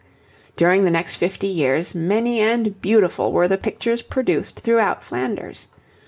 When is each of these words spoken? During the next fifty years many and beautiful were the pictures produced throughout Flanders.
During 0.55 0.83
the 0.83 0.89
next 0.89 1.13
fifty 1.13 1.45
years 1.45 1.93
many 1.93 2.39
and 2.39 2.81
beautiful 2.81 3.31
were 3.31 3.47
the 3.47 3.55
pictures 3.59 4.01
produced 4.01 4.61
throughout 4.61 5.03
Flanders. 5.03 5.67